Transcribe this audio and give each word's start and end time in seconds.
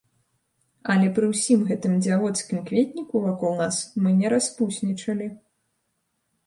Але 0.93 1.09
пры 1.17 1.25
ўсім 1.33 1.59
гэтым 1.69 1.93
дзявоцкім 2.05 2.63
кветніку 2.71 3.23
вакол 3.27 3.53
нас, 3.63 3.75
мы 4.05 4.09
не 4.25 4.35
распуснічалі. 4.35 5.27